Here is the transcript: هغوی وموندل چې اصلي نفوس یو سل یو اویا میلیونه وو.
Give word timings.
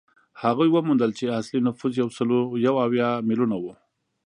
هغوی 0.43 0.69
وموندل 0.71 1.11
چې 1.19 1.35
اصلي 1.39 1.59
نفوس 1.67 1.93
یو 2.01 2.09
سل 2.17 2.29
یو 2.65 2.75
اویا 2.85 3.09
میلیونه 3.27 3.55
وو. 3.59 3.73